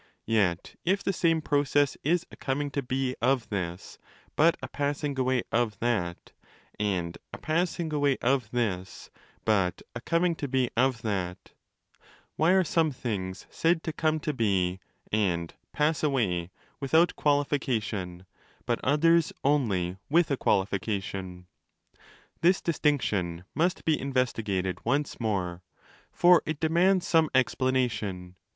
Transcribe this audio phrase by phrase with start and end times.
[0.25, 3.99] Yet, if the same process is a coming to be of ¢kzs
[4.35, 6.15] but a passing away of ¢ha/,
[6.79, 9.11] and a passing away of zhis
[9.45, 11.51] but a coming to be of that,
[12.35, 14.79] why are some things said to come to be
[15.11, 16.49] and pass away
[16.79, 18.25] without qualification,
[18.65, 21.45] but others only with a qualification?
[22.41, 25.61] This distinction must be investigated once more,'
[26.11, 28.35] for it demands some explanation.